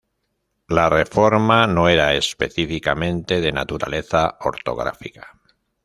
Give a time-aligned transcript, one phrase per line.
[0.77, 5.39] La reforma no era específicamente de naturaleza ortográfica.